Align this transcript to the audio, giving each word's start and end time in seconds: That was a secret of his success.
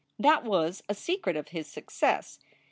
That 0.17 0.43
was 0.43 0.81
a 0.89 0.95
secret 0.95 1.35
of 1.35 1.49
his 1.49 1.67
success. 1.67 2.39